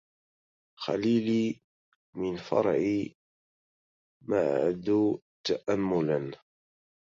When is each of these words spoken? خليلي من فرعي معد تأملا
خليلي 0.85 1.61
من 2.15 2.37
فرعي 2.37 3.15
معد 4.21 5.19
تأملا 5.43 6.31